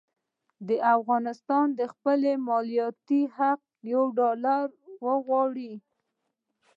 که 0.67 0.75
افغانستان 0.95 1.65
د 1.79 1.81
خپل 1.93 2.21
مالیاتي 2.47 3.21
حق 3.37 3.61
یو 3.93 4.03
ډالر 4.17 4.65
وغواړي. 5.05 5.73